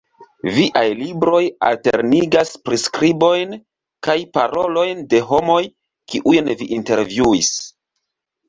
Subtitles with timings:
[0.53, 3.53] Viaj libroj alternigas priskribojn
[4.09, 5.61] kaj parolojn de homoj
[6.15, 7.55] kiujn vi intervjuis.